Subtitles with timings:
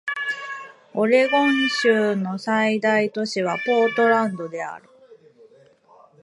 [0.95, 4.89] オレゴン州の最大都市はポートランドである